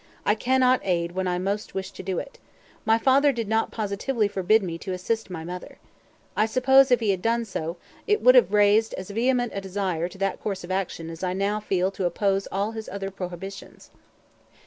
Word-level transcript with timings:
I 0.25 0.33
cannot 0.33 0.81
aid 0.83 1.11
when 1.11 1.27
I 1.27 1.37
most 1.37 1.75
wish 1.75 1.91
to 1.91 2.01
do 2.01 2.17
it. 2.17 2.39
My 2.85 2.97
father 2.97 3.31
did 3.31 3.47
not 3.47 3.69
positively 3.69 4.27
forbid 4.27 4.63
me 4.63 4.79
to 4.79 4.93
assist 4.93 5.29
my 5.29 5.43
mother. 5.43 5.77
I 6.35 6.47
suppose, 6.47 6.89
if 6.89 7.01
he 7.01 7.11
had 7.11 7.21
done 7.21 7.45
so, 7.45 7.77
it 8.07 8.19
would 8.19 8.33
have 8.33 8.51
raised 8.51 8.95
as 8.95 9.11
vehement 9.11 9.51
a 9.53 9.61
desire 9.61 10.09
to 10.09 10.17
that 10.17 10.41
course 10.41 10.63
of 10.63 10.71
action 10.71 11.11
as 11.11 11.23
I 11.23 11.33
now 11.33 11.59
feel 11.59 11.91
to 11.91 12.05
oppose 12.05 12.47
all 12.51 12.71
his 12.71 12.89
other 12.89 13.11
prohibitions." 13.11 13.91